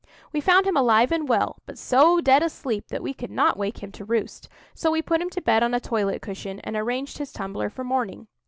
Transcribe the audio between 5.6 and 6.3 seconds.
on a toilet